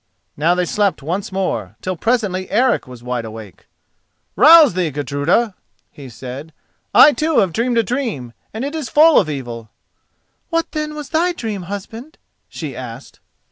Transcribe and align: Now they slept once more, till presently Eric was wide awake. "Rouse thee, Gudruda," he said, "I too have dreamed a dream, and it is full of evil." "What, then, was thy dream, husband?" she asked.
Now 0.35 0.55
they 0.55 0.65
slept 0.65 1.03
once 1.03 1.31
more, 1.31 1.75
till 1.79 1.95
presently 1.95 2.49
Eric 2.49 2.87
was 2.87 3.03
wide 3.03 3.23
awake. 3.23 3.67
"Rouse 4.35 4.73
thee, 4.73 4.89
Gudruda," 4.89 5.53
he 5.91 6.09
said, 6.09 6.53
"I 6.91 7.13
too 7.13 7.37
have 7.37 7.53
dreamed 7.53 7.77
a 7.77 7.83
dream, 7.83 8.33
and 8.51 8.65
it 8.65 8.73
is 8.73 8.89
full 8.89 9.19
of 9.19 9.29
evil." 9.29 9.69
"What, 10.49 10.71
then, 10.71 10.95
was 10.95 11.09
thy 11.09 11.33
dream, 11.33 11.69
husband?" 11.69 12.17
she 12.49 12.75
asked. 12.75 13.19